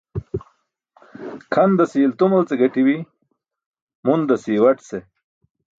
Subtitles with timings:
[1.53, 3.05] Kʰandase i̇ltumal ce gaṭi̇bi̇,
[4.05, 4.97] mundasi̇ iwaṭ ce.